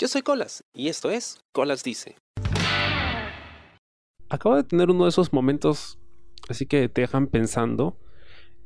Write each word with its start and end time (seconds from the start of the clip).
Yo 0.00 0.06
soy 0.06 0.22
Colas 0.22 0.62
y 0.72 0.86
esto 0.86 1.10
es 1.10 1.40
Colas 1.50 1.82
Dice. 1.82 2.14
Acabo 4.28 4.54
de 4.54 4.62
tener 4.62 4.90
uno 4.90 5.04
de 5.04 5.08
esos 5.08 5.32
momentos 5.32 5.98
así 6.48 6.66
que 6.66 6.88
te 6.88 7.00
dejan 7.00 7.26
pensando. 7.26 7.98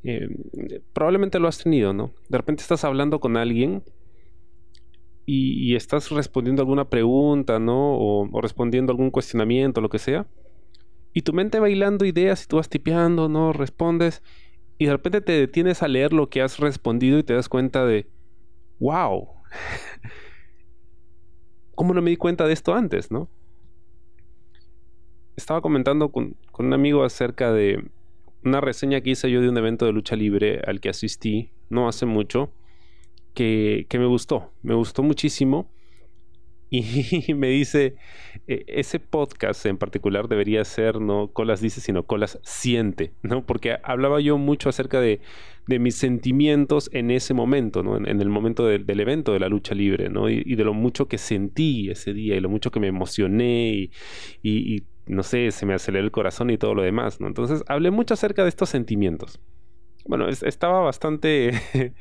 Eh, 0.03 0.27
probablemente 0.93 1.39
lo 1.39 1.47
has 1.47 1.57
tenido, 1.57 1.91
¿no? 1.91 2.13
De 2.29 2.37
repente 2.37 2.61
estás 2.61 2.83
hablando 2.83 3.19
con 3.19 3.35
alguien 3.35 3.83
y, 5.25 5.75
estás 5.75 6.11
respondiendo 6.11 6.61
alguna 6.61 6.89
pregunta, 6.89 7.57
¿no? 7.57 7.95
O, 7.95 8.29
o, 8.31 8.41
respondiendo 8.41 8.91
algún 8.91 9.09
cuestionamiento, 9.09 9.81
lo 9.81 9.89
que 9.89 9.97
sea. 9.97 10.27
Y 11.13 11.23
tu 11.23 11.33
mente 11.33 11.59
bailando 11.59 12.05
ideas 12.05 12.43
y 12.43 12.47
tú 12.47 12.57
vas 12.57 12.69
tipeando, 12.69 13.27
¿no? 13.27 13.53
Respondes. 13.53 14.21
Y 14.77 14.85
de 14.85 14.91
repente 14.91 15.21
te 15.21 15.31
detienes 15.31 15.81
a 15.81 15.87
leer 15.87 16.13
lo 16.13 16.29
que 16.29 16.43
has 16.43 16.59
respondido 16.59 17.17
y 17.17 17.23
te 17.23 17.33
das 17.33 17.49
cuenta 17.49 17.85
de, 17.85 18.07
wow, 18.79 19.29
¿cómo 21.75 21.93
no 21.93 22.01
me 22.01 22.09
di 22.09 22.17
cuenta 22.17 22.45
de 22.45 22.53
esto 22.53 22.73
antes, 22.73 23.11
no? 23.11 23.29
Estaba 25.35 25.61
comentando 25.61 26.09
con, 26.09 26.35
un 26.59 26.73
amigo 26.73 27.03
acerca 27.03 27.51
de 27.51 27.83
una 28.43 28.61
reseña 28.61 29.01
que 29.01 29.11
hice 29.11 29.31
yo 29.31 29.41
de 29.41 29.49
un 29.49 29.57
evento 29.57 29.85
de 29.85 29.93
lucha 29.93 30.15
libre 30.15 30.61
al 30.65 30.79
que 30.79 30.89
asistí 30.89 31.51
no 31.69 31.87
hace 31.87 32.05
mucho, 32.05 32.51
que, 33.33 33.87
que 33.89 33.97
me 33.97 34.05
gustó, 34.05 34.51
me 34.61 34.75
gustó 34.75 35.01
muchísimo 35.01 35.72
y 36.73 37.33
me 37.35 37.49
dice, 37.49 37.95
e, 38.47 38.65
ese 38.67 38.99
podcast 38.99 39.63
en 39.67 39.77
particular 39.77 40.27
debería 40.27 40.65
ser 40.65 40.99
no 40.99 41.27
Colas 41.31 41.61
dice, 41.61 41.81
sino 41.81 42.07
Colas 42.07 42.39
siente, 42.41 43.13
¿no? 43.21 43.45
Porque 43.45 43.77
hablaba 43.83 44.19
yo 44.21 44.39
mucho 44.39 44.69
acerca 44.69 44.99
de, 44.99 45.21
mis 45.67 45.95
sentimientos 45.95 46.89
en 46.91 47.11
ese 47.11 47.35
momento, 47.35 47.83
¿no? 47.83 47.95
En, 47.95 48.19
el 48.19 48.29
momento 48.29 48.65
del 48.65 48.99
evento 48.99 49.33
de 49.33 49.39
la 49.39 49.49
lucha 49.49 49.75
libre, 49.75 50.09
¿no? 50.09 50.29
Y, 50.29 50.55
de 50.55 50.63
lo 50.63 50.73
mucho 50.73 51.07
que 51.07 51.19
sentí 51.19 51.91
ese 51.91 52.11
día 52.11 52.35
y 52.35 52.39
lo 52.39 52.49
mucho 52.49 52.71
que 52.71 52.79
me 52.79 52.87
emocioné 52.87 53.91
y, 54.41 54.83
no 55.05 55.21
sé, 55.21 55.51
se 55.51 55.67
me 55.67 55.75
aceleró 55.75 56.03
el 56.03 56.11
corazón 56.11 56.49
y 56.49 56.57
todo 56.57 56.73
lo 56.73 56.81
demás, 56.81 57.21
¿no? 57.21 57.27
Entonces 57.27 57.63
hablé 57.67 57.91
mucho 57.91 58.15
acerca 58.15 58.41
de 58.41 58.49
estos 58.49 58.69
sentimientos. 58.69 59.39
Bueno, 60.05 60.27
estaba 60.27 60.81
bastante, 60.81 61.51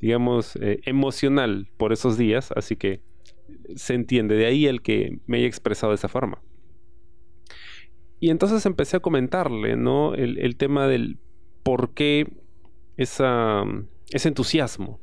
digamos, 0.00 0.56
eh, 0.56 0.80
emocional 0.84 1.68
por 1.78 1.94
esos 1.94 2.18
días, 2.18 2.52
así 2.54 2.76
que 2.76 3.00
se 3.76 3.94
entiende, 3.94 4.34
de 4.34 4.46
ahí 4.46 4.66
el 4.66 4.82
que 4.82 5.18
me 5.26 5.38
haya 5.38 5.46
expresado 5.46 5.92
de 5.92 5.96
esa 5.96 6.08
forma. 6.08 6.42
Y 8.20 8.28
entonces 8.28 8.66
empecé 8.66 8.98
a 8.98 9.00
comentarle, 9.00 9.76
¿no? 9.76 10.14
El, 10.14 10.56
tema 10.56 10.86
del 10.86 11.16
por 11.62 11.94
qué 11.94 12.30
esa, 12.98 13.64
ese 14.10 14.28
entusiasmo. 14.28 15.00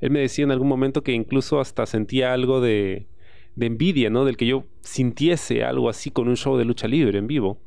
Él, 0.00 0.10
me 0.10 0.20
decía 0.20 0.44
en 0.44 0.50
algún 0.50 0.66
momento 0.66 1.04
que 1.04 1.12
incluso 1.12 1.60
hasta 1.60 1.86
sentía 1.86 2.32
algo 2.32 2.60
de, 2.60 3.06
de 3.54 3.66
envidia, 3.66 4.10
¿no? 4.10 4.24
Del 4.24 4.36
que 4.36 4.46
yo 4.46 4.64
sintiese 4.80 5.62
algo 5.62 5.88
así 5.88 6.10
con 6.10 6.28
un 6.28 6.36
show 6.36 6.56
de 6.56 6.64
lucha 6.64 6.88
libre 6.88 7.18
en 7.18 7.28
vivo. 7.28 7.60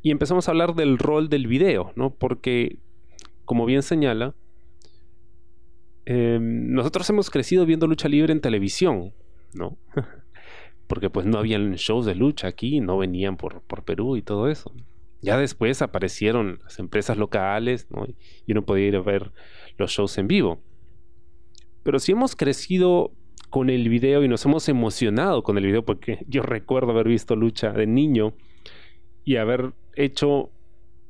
Y 0.00 0.12
empezamos 0.12 0.46
a 0.46 0.52
hablar 0.52 0.74
del 0.74 0.98
rol 0.98 1.28
del 1.28 1.48
video, 1.48 1.92
¿no? 1.96 2.14
Porque, 2.14 2.78
como 3.44 3.66
bien 3.66 3.82
señala, 3.82 4.34
Em, 6.04 6.72
nosotros 6.72 7.08
hemos 7.10 7.30
crecido 7.30 7.64
viendo 7.66 7.86
lucha 7.86 8.08
libre 8.08 8.32
en 8.32 8.40
televisión, 8.40 9.12
¿no? 9.54 9.78
Porque 10.86 11.10
pues 11.10 11.26
no 11.26 11.38
habían 11.38 11.74
shows 11.74 12.06
de 12.06 12.14
lucha 12.14 12.48
aquí, 12.48 12.80
no 12.80 12.98
venían 12.98 13.36
por, 13.36 13.62
por 13.62 13.84
Perú 13.84 14.16
y 14.16 14.22
todo 14.22 14.48
eso. 14.48 14.72
Ya 15.20 15.38
después 15.38 15.80
aparecieron 15.82 16.58
las 16.64 16.78
empresas 16.80 17.16
locales, 17.16 17.86
¿no? 17.90 18.06
Y 18.46 18.52
uno 18.52 18.64
podía 18.64 18.88
ir 18.88 18.96
a 18.96 19.02
ver 19.02 19.30
los 19.78 19.92
shows 19.92 20.18
en 20.18 20.26
vivo. 20.26 20.60
Pero 21.84 21.98
si 21.98 22.12
hemos 22.12 22.34
crecido 22.34 23.12
con 23.48 23.70
el 23.70 23.88
video 23.88 24.24
y 24.24 24.28
nos 24.28 24.44
hemos 24.46 24.68
emocionado 24.68 25.42
con 25.42 25.58
el 25.58 25.66
video, 25.66 25.84
porque 25.84 26.24
yo 26.26 26.42
recuerdo 26.42 26.90
haber 26.90 27.06
visto 27.06 27.36
lucha 27.36 27.70
de 27.72 27.86
niño 27.86 28.34
y 29.24 29.36
haber 29.36 29.72
hecho 29.94 30.50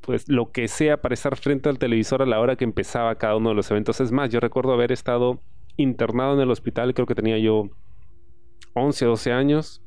pues 0.02 0.28
lo 0.28 0.50
que 0.50 0.68
sea 0.68 1.00
para 1.00 1.14
estar 1.14 1.36
frente 1.36 1.68
al 1.68 1.78
televisor 1.78 2.22
a 2.22 2.26
la 2.26 2.40
hora 2.40 2.56
que 2.56 2.64
empezaba 2.64 3.14
cada 3.14 3.36
uno 3.36 3.50
de 3.50 3.54
los 3.54 3.70
eventos. 3.70 4.00
Es 4.00 4.12
más, 4.12 4.30
yo 4.30 4.40
recuerdo 4.40 4.72
haber 4.72 4.92
estado 4.92 5.40
internado 5.76 6.34
en 6.34 6.40
el 6.40 6.50
hospital, 6.50 6.92
creo 6.92 7.06
que 7.06 7.14
tenía 7.14 7.38
yo 7.38 7.70
11, 8.74 9.06
12 9.06 9.32
años. 9.32 9.82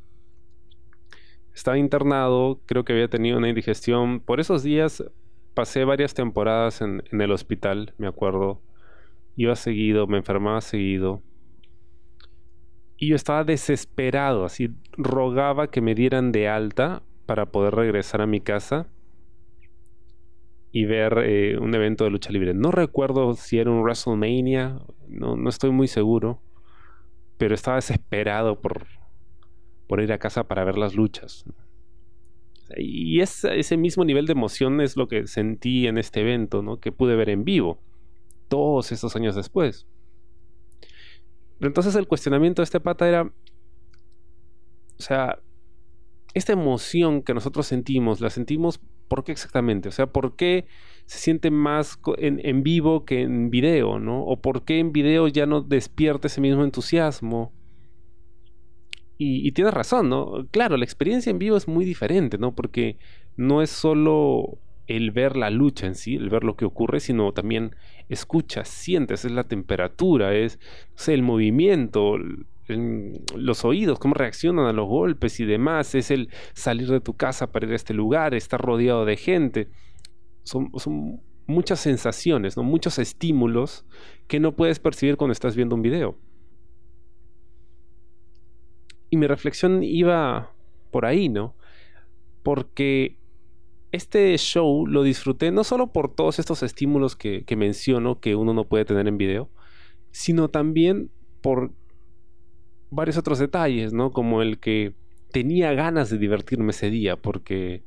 Estaba 1.53 1.77
internado, 1.77 2.61
creo 2.65 2.85
que 2.85 2.93
había 2.93 3.09
tenido 3.09 3.37
una 3.37 3.49
indigestión. 3.49 4.21
Por 4.21 4.39
esos 4.39 4.63
días 4.63 5.03
pasé 5.53 5.83
varias 5.83 6.13
temporadas 6.13 6.81
en, 6.81 7.03
el 7.11 7.31
hospital, 7.31 7.93
me 7.97 8.07
acuerdo. 8.07 8.61
Iba 9.35 9.55
seguido, 9.57 10.07
me 10.07 10.17
enfermaba 10.17 10.61
seguido. 10.61 11.21
Y 12.97 13.09
yo 13.09 13.17
estaba 13.17 13.43
desesperado, 13.43 14.45
así 14.45 14.69
rogaba 14.93 15.69
que 15.69 15.81
me 15.81 15.93
dieran 15.93 16.31
de 16.31 16.47
alta 16.47 17.03
para 17.25 17.47
poder 17.47 17.75
regresar 17.75 18.21
a 18.21 18.27
mi 18.27 18.39
casa 18.39 18.87
y 20.75 20.84
ver 20.84 21.19
eh, 21.19 21.58
un 21.58 21.74
evento 21.74 22.03
de 22.03 22.09
lucha 22.09 22.34
libre. 22.34 22.53
No 22.53 22.69
recuerdo 22.69 23.34
si 23.36 23.59
era 23.59 23.72
un 23.72 23.80
WrestleMania, 23.80 24.81
no, 25.08 25.38
no 25.38 25.50
estoy 25.50 25.72
muy 25.72 25.88
seguro, 25.88 26.41
pero 27.38 27.56
estaba 27.56 27.78
desesperado 27.78 28.59
por, 28.59 28.86
por 29.88 30.02
ir 30.02 30.12
a 30.12 30.18
casa 30.18 30.50
para 30.50 30.66
ver 30.66 30.78
las 30.78 30.94
luchas. 30.94 31.46
Y 32.75 33.22
ese 33.22 33.78
mismo 33.78 34.03
nivel 34.03 34.25
de 34.25 34.34
emoción 34.34 34.81
es 34.81 34.97
lo 34.97 35.08
que 35.08 35.28
sentí 35.28 35.88
en 35.88 35.97
este 35.97 36.19
evento, 36.19 36.62
¿no? 36.62 36.81
que 36.81 36.92
pude 36.92 37.16
ver 37.16 37.30
en 37.30 37.46
vivo, 37.46 37.80
todos 38.50 38.92
esos 38.92 39.16
años 39.16 39.34
después. 39.34 39.88
entonces 41.62 41.96
el 41.96 42.06
cuestionamiento 42.06 42.62
de 42.62 42.66
este 42.66 42.81
pata 42.81 43.07
era, 43.07 43.22
o 43.24 43.31
sea, 45.02 45.40
esta 46.34 46.52
emoción 46.52 47.22
que 47.22 47.34
nosotros 47.34 47.66
sentimos, 47.66 48.19
la 48.19 48.30
sentimos 48.30 48.81
¿Por 49.07 49.23
qué 49.23 49.31
exactamente? 49.31 49.89
O 49.89 49.91
sea, 49.91 50.07
¿por 50.07 50.35
qué 50.35 50.66
se 51.05 51.19
siente 51.19 51.51
más 51.51 51.99
en, 52.17 52.63
vivo 52.63 53.05
que 53.05 53.21
en 53.21 53.51
video, 53.51 53.99
¿no? 53.99 54.23
O 54.23 54.41
por 54.41 54.63
qué 54.63 54.79
en 54.79 54.91
video 54.91 55.27
ya 55.27 55.45
no 55.45 55.61
despierta 55.61 56.27
ese 56.27 56.41
mismo 56.41 56.63
entusiasmo. 56.63 57.53
Y, 59.17 59.49
tienes 59.53 59.73
razón, 59.73 60.09
¿no? 60.09 60.45
Claro, 60.51 60.75
la 60.75 60.83
experiencia 60.83 61.29
en 61.29 61.39
vivo 61.39 61.55
es 61.55 61.69
muy 61.69 61.85
diferente, 61.85 62.38
¿no? 62.38 62.53
Porque 62.53 62.97
no 63.38 63.61
es 63.61 63.69
solo 63.69 64.57
el 64.88 65.11
ver 65.11 65.38
la 65.38 65.49
lucha 65.49 65.88
en 65.88 65.95
sí, 65.95 66.15
el 66.15 66.29
ver 66.29 66.44
lo 66.44 66.57
que 66.57 66.65
ocurre, 66.65 66.99
sino 66.99 67.31
también 67.31 67.75
escuchas, 68.09 68.67
sientes, 68.67 69.23
es 69.23 69.31
la 69.31 69.45
temperatura, 69.45 70.35
es 70.35 70.59
el 71.07 71.23
movimiento, 71.23 72.17
los 72.67 73.65
oídos, 73.65 73.99
cómo 73.99 74.15
reaccionan 74.15 74.65
a 74.65 74.73
los 74.73 74.87
golpes 74.87 75.39
y 75.39 75.45
demás, 75.45 75.93
es 75.95 76.11
el 76.11 76.29
salir 76.53 76.89
de 76.89 76.99
tu 76.99 77.13
casa 77.13 77.51
para 77.51 77.67
ir 77.67 77.73
a 77.73 77.75
este 77.75 77.93
lugar, 77.93 78.33
estar 78.33 78.59
rodeado 78.59 79.05
de 79.05 79.17
gente. 79.17 79.69
Son, 80.43 80.71
muchas 81.47 81.79
sensaciones, 81.79 82.57
¿no? 82.57 82.63
muchos 82.63 82.97
estímulos 82.97 83.85
que 84.27 84.39
no 84.39 84.55
puedes 84.55 84.79
percibir 84.79 85.15
cuando 85.15 85.31
estás 85.31 85.55
viendo 85.55 85.75
un 85.75 85.83
video. 85.83 86.17
Y 89.11 89.17
mi 89.17 89.27
reflexión 89.27 89.83
iba 89.83 90.51
por 90.89 91.05
ahí, 91.05 91.29
¿no? 91.29 91.55
Porque 92.41 93.19
este 93.91 94.35
show 94.39 94.87
lo 94.87 95.03
disfruté 95.03 95.51
no 95.51 95.63
solo 95.63 95.93
por 95.93 96.13
todos 96.13 96.39
estos 96.39 96.63
estímulos 96.63 97.15
que, 97.15 97.43
que 97.45 97.55
menciono 97.55 98.19
que 98.19 98.35
uno 98.35 98.53
no 98.53 98.65
puede 98.65 98.85
tener 98.85 99.07
en 99.07 99.17
video, 99.17 99.49
sino 100.11 100.49
también 100.49 101.11
por 101.41 101.71
varios 102.95 103.17
otros 103.17 103.39
detalles, 103.39 103.94
¿no? 103.94 104.11
Como 104.11 104.41
el 104.41 104.59
que 104.59 104.94
tenía 105.31 105.73
ganas 105.73 106.09
de 106.09 106.17
divertirme 106.17 106.72
ese 106.72 106.89
día 106.89 107.17
porque 107.17 107.83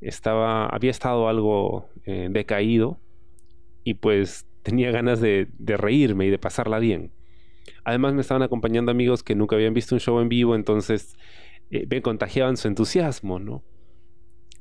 estaba, 0.00 0.66
había 0.66 0.90
estado 0.90 1.28
algo 1.28 1.88
eh, 2.04 2.28
decaído 2.30 3.00
y 3.84 3.94
pues 3.94 4.46
tenía 4.62 4.90
ganas 4.90 5.20
de, 5.20 5.48
reírme 5.58 6.26
y 6.26 6.30
de 6.30 6.38
pasarla 6.38 6.78
bien. 6.78 7.10
Además 7.84 8.14
me 8.14 8.20
estaban 8.20 8.42
acompañando 8.42 8.90
amigos 8.90 9.22
que 9.22 9.34
nunca 9.34 9.56
habían 9.56 9.74
visto 9.74 9.94
un 9.94 10.00
show 10.00 10.20
en 10.20 10.28
vivo, 10.28 10.54
entonces 10.54 11.16
eh, 11.70 11.86
me 11.88 12.02
contagiaban 12.02 12.56
su 12.56 12.68
entusiasmo, 12.68 13.38
¿no? 13.38 13.62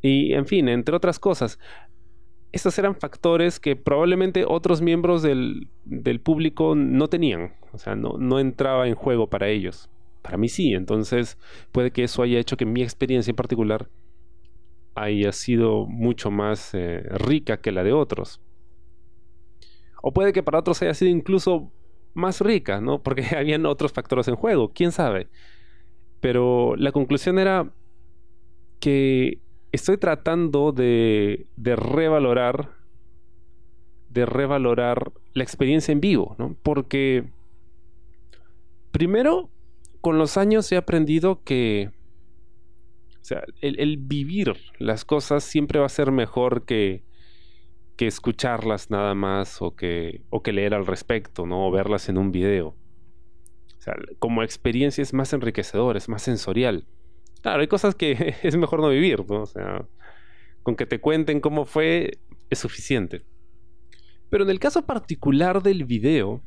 Y 0.01 0.33
en 0.33 0.45
fin, 0.45 0.67
entre 0.67 0.95
otras 0.95 1.19
cosas, 1.19 1.59
estos 2.51 2.77
eran 2.77 2.95
factores 2.95 3.59
que 3.59 3.75
probablemente 3.75 4.45
otros 4.47 4.81
miembros 4.81 5.23
del, 5.23 5.69
público 6.23 6.75
no 6.75 7.07
tenían. 7.07 7.53
O 7.73 7.79
sea, 7.79 7.95
no, 7.95 8.17
no, 8.19 8.39
entraba 8.39 8.87
en 8.87 8.95
juego 8.95 9.27
para 9.27 9.49
ellos. 9.49 9.89
Para 10.21 10.37
mí 10.37 10.47
sí. 10.47 10.73
Entonces 10.73 11.37
puede 11.71 11.91
que 11.91 12.03
eso 12.03 12.21
haya 12.21 12.39
hecho 12.39 12.55
que 12.55 12.65
mi 12.65 12.83
experiencia 12.83 13.31
en 13.31 13.35
particular 13.35 13.89
haya 14.95 15.31
sido 15.31 15.87
mucho 15.87 16.29
más 16.29 16.73
eh, 16.73 17.01
rica 17.09 17.57
que 17.57 17.71
la 17.71 17.83
de 17.83 17.93
otros. 17.93 18.39
O 20.01 20.13
puede 20.13 20.33
que 20.33 20.43
para 20.43 20.59
otros 20.59 20.81
haya 20.83 20.93
sido 20.93 21.09
incluso 21.09 21.71
más 22.13 22.41
rica, 22.41 22.79
¿no? 22.79 23.01
Porque 23.01 23.25
habían 23.35 23.65
otros 23.65 23.91
factores 23.91 24.27
en 24.27 24.35
juego. 24.35 24.71
¿Quién 24.71 24.91
sabe? 24.91 25.27
Pero 26.19 26.75
la 26.77 26.91
conclusión 26.91 27.39
era 27.39 27.73
que 28.79 29.39
estoy 29.71 29.97
tratando 29.97 30.71
de, 30.71 31.47
de 31.57 31.75
revalorar 31.75 32.69
de 34.13 34.27
revalorar 34.27 35.11
la 35.33 35.43
experiencia 35.43 35.91
en 35.91 35.99
vivo, 35.99 36.35
¿no? 36.37 36.55
Porque 36.61 37.25
Primero, 38.93 39.49
con 40.01 40.19
los 40.19 40.37
años 40.37 40.71
he 40.71 40.77
aprendido 40.77 41.43
que 41.43 41.89
o 43.19 43.25
sea, 43.25 43.43
el, 43.61 43.97
vivir 43.97 44.53
las 44.77 45.03
cosas 45.03 45.43
siempre 45.43 45.79
va 45.79 45.87
a 45.87 45.89
ser 45.89 46.11
mejor 46.11 46.65
que, 46.65 47.03
que 47.95 48.05
escucharlas 48.05 48.91
nada 48.91 49.15
más 49.15 49.63
o 49.63 49.75
que, 49.75 50.21
o 50.29 50.43
que 50.43 50.53
leer 50.53 50.75
al 50.75 50.85
respecto, 50.85 51.47
¿no? 51.47 51.65
O 51.65 51.71
verlas 51.71 52.07
en 52.07 52.19
un 52.19 52.31
video. 52.31 52.67
O 52.67 53.81
sea, 53.81 53.95
como 54.19 54.43
experiencia 54.43 55.01
es 55.01 55.11
más 55.11 55.33
enriquecedor, 55.33 55.97
es 55.97 56.07
más 56.07 56.21
sensorial. 56.21 56.85
Claro, 57.41 57.61
hay 57.61 57.67
cosas 57.67 57.95
que 57.95 58.35
es 58.43 58.55
mejor 58.57 58.79
no 58.79 58.89
vivir, 58.89 59.25
¿no? 59.27 59.41
O 59.41 59.47
sea, 59.47 59.87
con 60.61 60.75
que 60.75 60.85
te 60.85 61.01
cuenten 61.01 61.39
cómo 61.39 61.65
fue 61.65 62.19
es 62.51 62.59
suficiente. 62.59 63.25
Pero 64.29 64.43
en 64.43 64.51
el 64.51 64.59
caso 64.59 64.85
particular 64.85 65.63
del 65.63 65.83
video, 65.85 66.43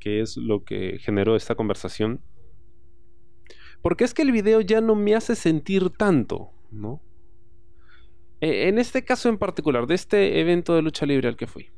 que 0.00 0.20
es 0.20 0.36
lo 0.36 0.64
que 0.64 0.98
generó 1.00 1.36
esta 1.36 1.54
conversación, 1.54 2.20
porque 3.84 4.04
es 4.04 4.14
que 4.14 4.22
el 4.22 4.32
video 4.32 4.62
ya 4.62 4.80
no 4.80 4.94
me 4.94 5.14
hace 5.14 5.36
sentir 5.36 5.90
tanto, 5.90 6.50
¿no? 6.70 7.02
E, 8.40 8.68
en 8.68 8.78
este 8.78 9.04
caso 9.04 9.28
en 9.28 9.38
particular, 9.38 9.86
de 9.86 9.94
este 9.94 10.40
evento 10.40 10.74
de 10.74 10.80
lucha 10.80 11.04
libre 11.04 11.28
al 11.28 11.36
que 11.36 11.46
fui. 11.46 11.70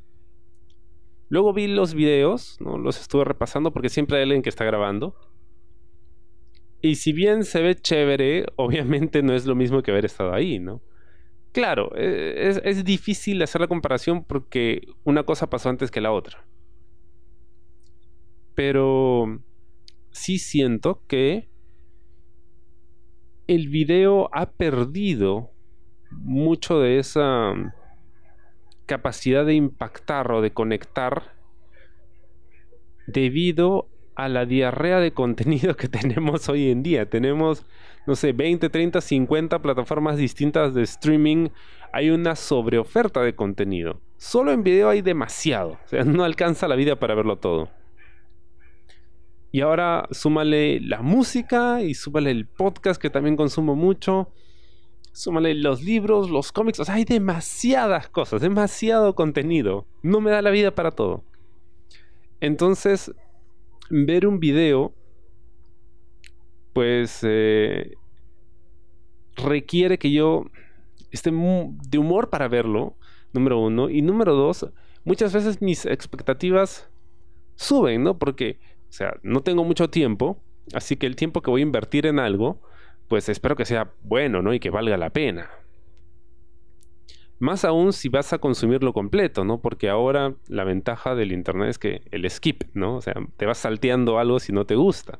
Luego 1.29 1.53
vi 1.53 1.67
los 1.67 1.93
videos, 1.93 2.57
¿no? 2.61 2.77
Los 2.77 3.01
estuve 3.01 3.25
repasando 3.25 3.73
porque 3.73 3.89
siempre 3.89 4.17
hay 4.17 4.23
alguien 4.23 4.41
que 4.41 4.49
está 4.49 4.63
grabando. 4.63 5.15
Y 6.81 6.95
si 6.95 7.11
bien 7.11 7.43
se 7.43 7.61
ve 7.61 7.75
chévere, 7.75 8.45
obviamente 8.55 9.21
no 9.21 9.33
es 9.33 9.45
lo 9.45 9.55
mismo 9.55 9.83
que 9.83 9.91
haber 9.91 10.05
estado 10.05 10.33
ahí, 10.33 10.59
¿no? 10.59 10.81
Claro, 11.51 11.91
e, 11.97 12.47
es, 12.47 12.61
es 12.63 12.85
difícil 12.85 13.41
hacer 13.41 13.59
la 13.59 13.67
comparación 13.67 14.23
porque 14.23 14.87
una 15.03 15.23
cosa 15.23 15.49
pasó 15.49 15.67
antes 15.67 15.91
que 15.91 15.99
la 15.99 16.13
otra. 16.13 16.46
Pero 18.57 19.39
sí 20.09 20.39
siento 20.39 21.03
que 21.05 21.47
el 23.45 23.67
video 23.69 24.31
ha 24.33 24.49
perdido 24.49 25.51
mucho 26.09 26.79
de 26.79 26.97
esa 26.97 27.53
capacidad 28.87 29.45
de 29.45 29.53
impactar 29.53 30.31
o 30.31 30.41
de 30.41 30.53
conectar 30.53 31.35
debido 33.05 33.89
a 34.15 34.27
la 34.27 34.47
diarrea 34.47 34.99
de 35.01 35.11
contenido 35.13 35.75
que 35.75 35.87
tenemos 35.87 36.49
hoy 36.49 36.71
en 36.71 36.81
día. 36.81 37.07
Tenemos, 37.07 37.63
no 38.07 38.15
sé, 38.15 38.31
20, 38.33 38.69
30, 38.69 39.01
50 39.01 39.61
plataformas 39.61 40.17
distintas 40.17 40.73
de 40.73 40.81
streaming. 40.81 41.49
Hay 41.93 42.09
una 42.09 42.35
sobreoferta 42.35 43.21
de 43.21 43.35
contenido. 43.35 44.01
Solo 44.17 44.51
en 44.51 44.63
video 44.63 44.89
hay 44.89 45.03
demasiado. 45.03 45.73
O 45.85 45.87
sea, 45.87 46.03
no 46.05 46.23
alcanza 46.23 46.67
la 46.67 46.75
vida 46.75 46.95
para 46.95 47.13
verlo 47.13 47.35
todo. 47.35 47.69
Y 49.51 49.61
ahora 49.61 50.07
súmale 50.11 50.79
la 50.81 51.01
música 51.01 51.81
y 51.81 51.93
súmale 51.93 52.31
el 52.31 52.45
podcast 52.45 53.01
que 53.01 53.09
también 53.09 53.37
consumo 53.37 53.75
mucho. 53.75 54.31
Súmale 55.13 55.55
los 55.55 55.81
libros, 55.81 56.29
los 56.29 56.51
cómics. 56.51 56.79
O 56.79 56.85
sea, 56.85 56.95
hay 56.95 57.05
demasiadas 57.05 58.09
cosas, 58.09 58.41
demasiado 58.41 59.15
contenido. 59.15 59.87
No 60.03 60.21
me 60.21 60.31
da 60.31 60.41
la 60.41 60.51
vida 60.51 60.75
para 60.75 60.91
todo. 60.91 61.23
Entonces, 62.39 63.11
ver 63.89 64.27
un 64.27 64.39
video, 64.39 64.93
pues, 66.73 67.21
eh, 67.23 67.95
requiere 69.37 69.97
que 69.97 70.11
yo 70.11 70.45
esté 71.11 71.31
de 71.31 71.97
humor 71.97 72.29
para 72.29 72.47
verlo, 72.47 72.95
número 73.33 73.59
uno. 73.59 73.89
Y 73.89 74.01
número 74.01 74.35
dos, 74.35 74.67
muchas 75.03 75.33
veces 75.33 75.61
mis 75.61 75.85
expectativas 75.85 76.89
suben, 77.55 78.03
¿no? 78.03 78.17
Porque 78.17 78.59
o 78.89 78.93
sea, 78.93 79.17
no 79.23 79.41
tengo 79.41 79.63
mucho 79.63 79.89
tiempo, 79.89 80.41
así 80.73 80.95
que 80.95 81.07
el 81.07 81.15
tiempo 81.15 81.41
que 81.41 81.51
voy 81.51 81.61
a 81.61 81.63
invertir 81.63 82.05
en 82.05 82.19
algo, 82.19 82.61
pues 83.07 83.29
espero 83.29 83.55
que 83.55 83.65
sea 83.65 83.91
bueno, 84.03 84.41
¿no? 84.41 84.53
Y 84.53 84.59
que 84.59 84.69
valga 84.69 84.97
la 84.97 85.11
pena. 85.11 85.49
Más 87.39 87.65
aún 87.65 87.93
si 87.93 88.09
vas 88.09 88.33
a 88.33 88.39
consumirlo 88.39 88.93
completo, 88.93 89.45
¿no? 89.45 89.61
Porque 89.61 89.89
ahora 89.89 90.33
la 90.47 90.63
ventaja 90.63 91.13
del 91.13 91.31
internet 91.31 91.69
es 91.69 91.77
que 91.77 92.01
el 92.11 92.29
skip, 92.29 92.63
¿no? 92.73 92.95
O 92.95 93.01
sea, 93.01 93.13
te 93.37 93.45
vas 93.45 93.59
salteando 93.59 94.17
algo 94.17 94.39
si 94.39 94.51
no 94.51 94.65
te 94.65 94.75
gusta. 94.75 95.19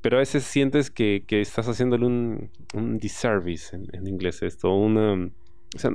Pero 0.00 0.18
a 0.18 0.20
veces 0.20 0.44
sientes 0.44 0.90
que, 0.90 1.24
estás 1.28 1.66
haciéndole 1.66 2.06
un, 2.06 2.50
un 2.74 2.98
disservice 2.98 3.74
en, 3.74 4.06
inglés 4.06 4.42
esto, 4.42 4.72
una... 4.74 5.14
O 5.14 5.78
sea, 5.78 5.90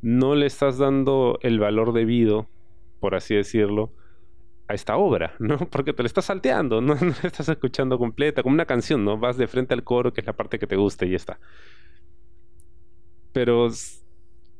no 0.00 0.34
le 0.34 0.46
estás 0.46 0.78
dando 0.78 1.38
el 1.42 1.60
valor 1.60 1.92
debido, 1.92 2.48
por 2.98 3.14
así 3.14 3.34
decirlo, 3.34 3.92
a 4.72 4.74
esta 4.74 4.96
obra, 4.96 5.34
¿no? 5.38 5.58
Porque 5.70 5.92
te 5.92 6.02
la 6.02 6.06
estás 6.06 6.26
salteando, 6.26 6.80
¿no? 6.80 6.94
la 6.94 7.10
estás 7.22 7.48
escuchando 7.48 7.98
completa, 7.98 8.42
como 8.42 8.54
una 8.54 8.66
canción, 8.66 9.04
¿no? 9.04 9.18
Vas 9.18 9.36
de 9.36 9.46
frente 9.46 9.74
al 9.74 9.84
coro, 9.84 10.12
que 10.12 10.20
es 10.20 10.26
la 10.26 10.32
parte 10.32 10.58
que 10.58 10.66
te 10.66 10.76
gusta 10.76 11.06
y 11.06 11.10
ya 11.10 11.16
está. 11.16 11.38
Pero 13.32 13.70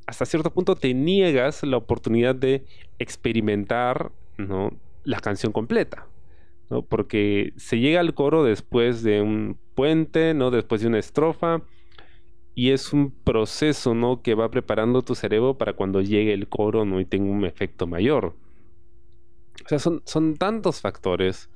hasta 0.06 0.26
cierto 0.26 0.52
punto 0.52 0.76
te 0.76 0.94
niegas 0.94 1.62
la 1.62 1.76
oportunidad 1.76 2.34
de 2.34 2.64
experimentar, 2.98 4.12
¿no? 4.38 4.72
La 5.04 5.20
canción 5.20 5.52
completa, 5.52 6.06
¿no? 6.70 6.82
Porque 6.82 7.52
se 7.56 7.78
llega 7.78 8.00
al 8.00 8.14
coro 8.14 8.44
después 8.44 9.02
de 9.02 9.20
un 9.20 9.58
puente, 9.74 10.34
¿no? 10.34 10.50
Después 10.50 10.80
de 10.82 10.88
una 10.88 10.98
estrofa. 10.98 11.62
Y 12.54 12.70
es 12.70 12.92
un 12.92 13.10
proceso, 13.10 13.94
¿no? 13.94 14.20
Que 14.22 14.34
va 14.34 14.50
preparando 14.50 15.02
tu 15.02 15.14
cerebro 15.14 15.56
para 15.56 15.72
cuando 15.72 16.02
llegue 16.02 16.34
el 16.34 16.48
coro, 16.48 16.84
¿no? 16.84 17.00
Y 17.00 17.06
tenga 17.06 17.30
un 17.30 17.46
efecto 17.46 17.86
mayor. 17.86 18.36
O 19.64 19.68
sea, 19.68 19.78
son, 19.78 20.02
son 20.04 20.36
tantos 20.36 20.80
factores. 20.80 21.50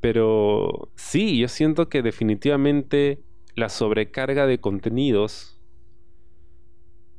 Pero 0.00 0.90
sí, 0.96 1.38
yo 1.38 1.48
siento 1.48 1.88
que 1.88 2.02
definitivamente 2.02 3.20
la 3.54 3.68
sobrecarga 3.68 4.46
de 4.46 4.58
contenidos, 4.58 5.60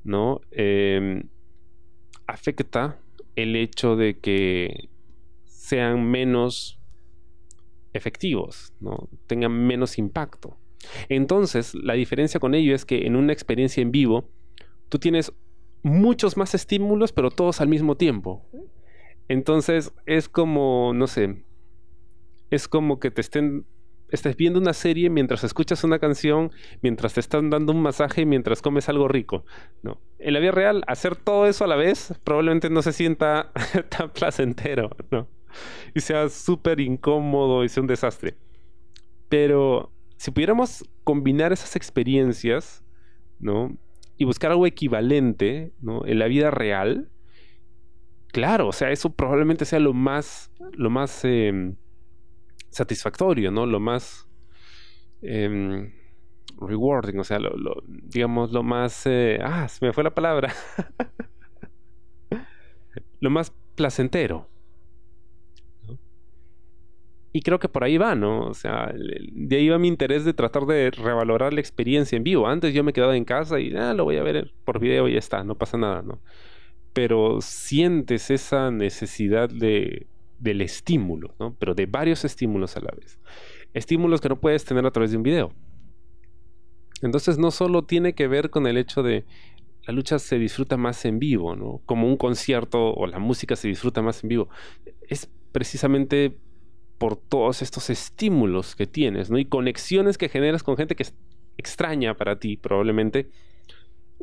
¿no? 0.03 0.41
Em, 0.51 1.30
afecta 2.27 3.00
el 3.35 3.56
hecho 3.56 3.95
de 3.95 4.19
que 4.19 4.89
sean 5.45 6.09
menos 6.09 6.80
efectivos, 7.94 8.74
¿no? 8.80 9.09
Tengan 9.27 9.51
menos 9.65 9.97
impacto. 9.97 10.57
Entonces, 11.09 11.74
la 11.75 11.94
diferencia 11.94 12.39
con 12.39 12.56
ello 12.56 12.75
es 12.75 12.85
que 12.85 13.06
en 13.06 13.15
una 13.15 13.31
experiencia 13.31 13.81
en 13.81 13.91
vivo, 13.91 14.30
tú 14.89 15.00
tienes 15.00 15.31
muchos 15.83 16.38
más 16.38 16.53
estímulos, 16.56 17.13
pero 17.13 17.30
todos 17.30 17.62
al 17.62 17.68
mismo 17.68 17.95
tiempo. 17.95 18.45
Entonces 19.27 19.93
es 20.05 20.29
como, 20.29 20.91
no 20.93 21.07
sé, 21.07 21.43
es 22.49 22.67
como 22.67 22.99
que 22.99 23.09
te 23.11 23.21
estén, 23.21 23.65
estés 24.09 24.35
viendo 24.35 24.59
una 24.59 24.73
serie 24.73 25.09
mientras 25.09 25.44
escuchas 25.44 25.83
una 25.83 25.99
canción, 25.99 26.51
mientras 26.81 27.13
te 27.13 27.19
están 27.19 27.49
dando 27.49 27.73
un 27.73 27.81
masaje, 27.81 28.25
mientras 28.25 28.61
comes 28.61 28.89
algo 28.89 29.07
rico. 29.07 29.45
No. 29.81 29.99
En 30.19 30.33
la 30.33 30.39
vida 30.39 30.51
real, 30.51 30.83
hacer 30.87 31.15
todo 31.15 31.47
eso 31.47 31.63
a 31.63 31.68
la 31.68 31.75
vez 31.75 32.13
probablemente 32.23 32.69
no 32.69 32.81
se 32.81 32.94
sienta 32.94 33.51
tan 33.89 34.11
placentero, 34.11 34.89
¿no? 35.09 35.27
Y 35.94 36.01
sea 36.01 36.30
súper 36.30 36.80
incómodo 36.80 37.63
y 37.63 37.69
sea 37.69 37.81
un 37.81 37.87
desastre. 37.87 38.35
Pero 39.30 39.92
si 40.18 40.31
pudiéramos 40.31 40.85
combinar 41.03 41.51
esas 41.51 41.75
experiencias, 41.75 42.83
¿no? 43.39 43.77
Y 44.18 44.25
buscar 44.25 44.51
algo 44.51 44.68
equivalente, 44.68 45.73
¿no? 45.81 46.06
En 46.06 46.19
la 46.19 46.27
vida 46.27 46.51
real, 46.51 47.09
Claro, 48.33 48.68
o 48.69 48.71
sea, 48.73 48.90
eso 48.90 49.13
probablemente 49.13 49.63
sea 49.63 49.80
lo 49.80 49.94
más, 49.94 50.52
lo 50.71 50.90
más 50.90 51.23
em, 51.23 51.75
satisfactorio, 52.69 53.52
¿no? 53.52 53.68
Lo 53.68 53.80
más 53.80 54.28
em, 55.21 55.94
rewarding, 56.59 57.19
o 57.19 57.23
sea, 57.23 57.37
lo, 57.37 57.54
digamos, 57.85 58.52
lo 58.52 58.63
más... 58.63 59.06
Eh, 59.06 59.37
ah, 59.40 59.68
se 59.68 59.85
me 59.85 59.94
fue 59.94 60.04
la 60.04 60.16
palabra. 60.16 60.52
lo 63.19 63.30
más 63.30 63.54
placentero. 63.75 64.49
Y 67.33 67.42
creo 67.42 67.59
que 67.59 67.69
por 67.69 67.83
ahí 67.83 67.99
va, 67.99 68.16
¿no? 68.16 68.47
O 68.47 68.54
sea, 68.56 68.92
de 68.95 69.56
ahí 69.57 69.69
va 69.69 69.78
mi 69.78 69.87
interés 69.87 70.25
de 70.25 70.33
tratar 70.33 70.66
de 70.66 70.90
revalorar 70.90 71.54
la 71.54 71.59
experiencia 71.59 72.16
en 72.16 72.23
vivo. 72.23 72.47
Antes 72.47 72.73
yo 72.73 72.83
me 72.83 72.94
quedaba 72.94 73.16
en 73.16 73.25
casa 73.25 73.59
y, 73.59 73.75
ah, 73.75 73.94
lo 73.94 74.06
voy 74.06 74.18
a 74.18 74.23
ver 74.23 74.54
por 74.66 74.80
video 74.80 75.07
y 75.07 75.13
ya 75.13 75.19
está, 75.19 75.44
no 75.44 75.56
pasa 75.56 75.78
nada, 75.78 76.02
¿no? 76.02 76.19
Pero 76.94 77.42
sientes 77.42 78.30
esa 78.30 78.71
necesidad 78.71 79.50
de, 79.50 80.07
del 80.40 80.62
estímulo, 80.62 81.35
¿no? 81.40 81.56
Pero 81.59 81.73
de 81.73 81.85
varios 81.85 82.23
estímulos 82.26 82.78
a 82.78 82.81
la 82.81 82.92
vez. 82.92 83.19
Estímulos 83.73 84.21
que 84.21 84.30
no 84.30 84.40
puedes 84.40 84.64
tener 84.66 84.85
a 84.85 84.92
través 84.92 85.12
de 85.12 85.18
un 85.18 85.23
video. 85.23 85.52
Entonces 87.02 87.38
no 87.38 87.52
solo 87.52 87.83
tiene 87.83 88.14
que 88.14 88.28
ver 88.28 88.50
con 88.50 88.68
el 88.68 88.78
hecho 88.78 89.04
de 89.04 89.26
la 89.85 89.94
lucha 89.94 90.18
se 90.19 90.40
disfruta 90.40 90.78
más 90.78 91.04
en 91.06 91.19
vivo, 91.19 91.56
¿no? 91.56 91.81
Como 91.85 92.07
un 92.07 92.16
concierto 92.16 92.94
o 92.94 93.06
la 93.06 93.19
música 93.19 93.56
se 93.56 93.68
disfruta 93.68 94.02
más 94.02 94.23
en 94.23 94.30
vivo. 94.30 94.50
Es 95.09 95.30
precisamente 95.52 96.38
por 96.97 97.18
todos 97.18 97.62
estos 97.62 97.90
estímulos 97.90 98.76
que 98.76 98.88
tienes, 98.88 99.30
¿no? 99.30 99.38
Y 99.38 99.45
conexiones 99.45 100.18
que 100.18 100.30
generas 100.30 100.64
con 100.64 100.78
gente 100.78 100.95
que 100.95 101.04
es 101.04 101.14
extraña 101.57 102.16
para 102.16 102.40
ti, 102.40 102.56
probablemente, 102.56 103.30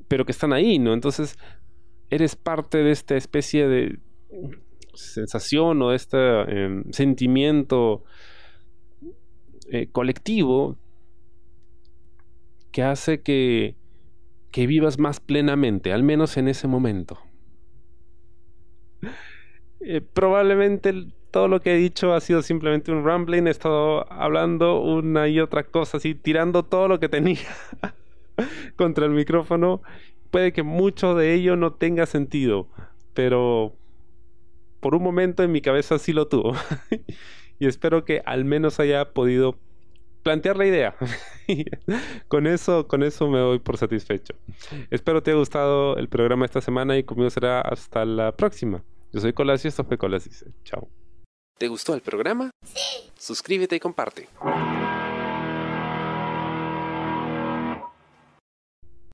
pero 0.09 0.25
que 0.25 0.33
están 0.33 0.55
ahí, 0.55 0.79
¿no? 0.79 0.95
Entonces 0.95 1.39
eres 2.11 2.37
parte 2.37 2.79
de 2.79 2.91
esta 2.91 3.17
especie 3.17 3.67
de 3.69 3.99
sensación 4.95 5.81
o 5.83 5.91
de 5.91 5.97
este 5.97 6.19
em, 6.19 6.85
sentimiento 6.93 8.05
eh, 9.71 9.89
colectivo 9.93 10.77
que 12.73 12.83
hace 12.83 13.23
que, 13.23 13.77
que 14.51 14.67
vivas 14.67 14.99
más 14.99 15.21
plenamente, 15.21 15.93
al 15.93 16.03
menos 16.03 16.37
en 16.37 16.49
ese 16.49 16.67
momento. 16.67 17.19
Eh, 19.81 20.01
probablemente 20.01 20.93
todo 21.31 21.49
lo 21.49 21.61
que 21.61 21.75
he 21.75 21.77
dicho 21.77 22.13
ha 22.13 22.21
sido 22.21 22.43
simplemente 22.43 22.93
un 22.93 23.05
rambling, 23.05 23.47
he 23.47 23.51
estado 23.51 24.11
hablando 24.13 24.81
una 24.81 25.29
y 25.29 25.41
otra 25.41 25.65
cosa, 25.65 25.97
así 25.97 26.15
tirando 26.15 26.65
todo 26.65 26.89
lo 26.89 27.01
que 27.01 27.09
tenía 27.09 27.39
contra 28.77 29.07
el 29.07 29.13
micrófono. 29.13 29.83
Puede 30.31 30.53
que 30.53 30.63
mucho 30.63 31.15
de 31.15 31.35
ello 31.35 31.57
no 31.57 31.73
tenga 31.73 32.07
sentido, 32.07 32.69
pero 33.15 33.75
por 34.81 34.95
un 34.95 35.03
momento 35.03 35.43
en 35.43 35.53
mi 35.53 35.61
cabeza 35.61 35.99
sí 35.99 36.13
lo 36.13 36.29
tuvo. 36.29 36.55
y 37.59 37.67
espero 37.67 38.05
que 38.05 38.23
al 38.25 38.45
menos 38.45 38.81
haya 38.81 39.13
podido 39.13 39.59
plantear 40.23 40.57
la 40.57 40.67
idea. 40.67 40.97
con 42.29 42.47
eso, 42.47 42.87
con 42.87 43.03
eso 43.03 43.29
me 43.29 43.39
doy 43.39 43.59
por 43.59 43.77
satisfecho. 43.77 44.35
Espero 44.91 45.23
te 45.23 45.31
haya 45.31 45.39
gustado 45.39 45.97
el 45.97 46.09
programa 46.09 46.45
esta 46.45 46.61
semana 46.61 46.97
y 46.97 47.05
conmigo 47.05 47.31
será 47.31 47.61
hasta 47.61 48.05
la 48.05 48.33
próxima. 48.33 48.83
Yo 49.13 49.21
soy 49.21 49.33
Colas 49.33 49.65
y 49.65 49.69
esto 49.69 49.85
fue 49.85 49.99
Colas 49.99 50.25
dice. 50.25 50.47
Chao. 50.65 50.89
¿Te 51.59 51.69
gustó 51.69 51.95
el 51.95 52.01
programa? 52.01 52.51
Sí. 52.65 53.11
Suscríbete 53.19 53.77
y 53.77 53.81
comparte. 53.81 54.29